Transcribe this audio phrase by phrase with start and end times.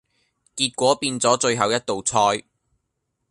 [0.55, 2.43] 結果變左最後一道菜